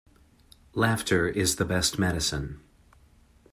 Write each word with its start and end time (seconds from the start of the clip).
Laughter 0.73 1.27
is 1.27 1.57
the 1.57 1.63
best 1.63 1.99
medicine. 1.99 2.59